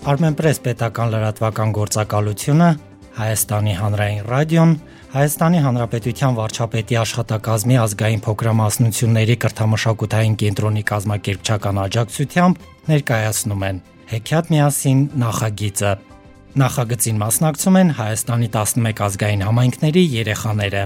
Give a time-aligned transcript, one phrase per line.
[0.00, 2.68] Armenpress պետական լրատվական գործակալությունը,
[3.20, 4.70] Հայաստանի հանրային ռադիոն,
[5.12, 15.92] Հայաստանի Հանրապետության վարչապետի աշխատակազմի ազգային փոքրամասնությունների կրթամշակութային կենտրոնի կազմակերպչական աջակցությամբ ներկայացնում են Հեքիաթ միասին նախագիծը։
[16.64, 20.84] Նախագծին մասնակցում են Հայաստանի 11 ազգային համայնքների երեխաները։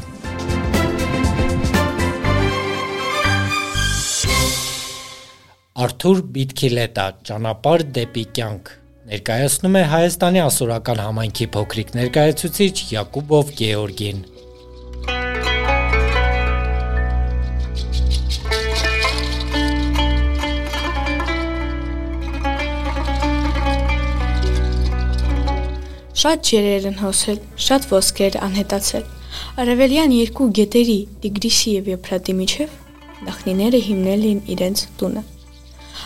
[5.84, 14.23] Արթուր Բիտքիլետա ճանապարհ դեպի կյանք ներկայացնում է Հայաստանի ասորական համայնքի փոքրիկ ներկայացուցիչ Յակուբով Գեորգին։
[26.25, 29.05] Շատ ջերեր են հոսել, շատ ոսկեր անհետացել։
[29.61, 32.80] Արևելյան երկու գետերի Տիգրիսի եւ Եփրատի միջև
[33.29, 35.29] նախնիները հիմնել էին իրենց տունը։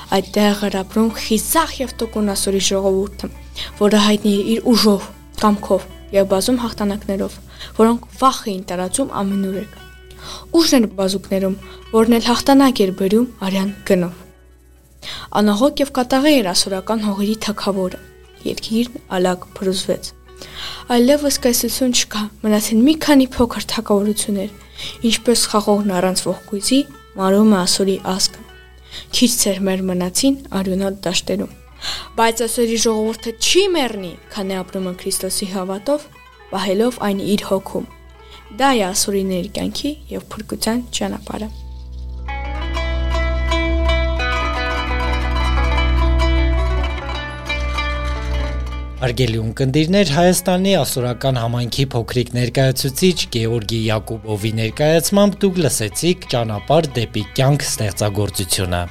[0.08, 3.28] Այդտեղ էր ապրում խիզախ եւ տոկունասորի ժողովուրդը,
[3.76, 5.08] որը հայտնի էր իր ուժով,
[5.42, 5.84] կամքով
[6.14, 7.34] եւ բազում հաղթանակներով,
[7.76, 9.74] որոնք վախ էին տարածում ամենուրեք։
[10.56, 11.58] Ուժն էր բազուկներում,
[11.92, 14.24] որն էլ հաղթանակ էր բերում արյան գնով։
[15.38, 18.02] Անահոգ եւ կատաղի էր ասորական հողերի թակավորը։
[18.48, 20.12] Երկիրն ալակ փրուզվեց։
[20.96, 24.52] Այլևս կայսություն չկա, մնացին մի քանի փոքր թակավորություններ,
[25.12, 26.82] ինչպես խաղողն առանց ողկույզի,
[27.18, 28.47] մարում է ասորի ասկը
[29.14, 31.54] քիչ ծեր մեր մնացին արյունոտ դաշտերում։
[32.18, 36.08] Բայց ասերի ժողովուրդը չի մեռնի, քանի ապրում է Քրիստոսի հավատով,
[36.50, 37.88] պահելով այն իր հոգում։
[38.58, 41.67] Դա է ասորիների կյանքի եւ փրկության ճանապարհը։
[48.98, 57.68] Արգելի ունկնդիրներ Հայաստանի ասորական համայնքի փոքրիկ ներկայացուցիչ Գեորգի Յակոբովի ներկայացմամբ դուք լսեցիք ճանապարհ դեպի կյանք
[57.72, 58.88] ստեղծագործությունը։